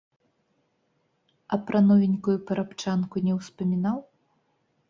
А 1.57 1.59
пра 1.67 1.79
новенькую 1.89 2.35
парабчанку 2.49 3.25
не 3.29 3.33
ўспамінаў? 3.39 3.97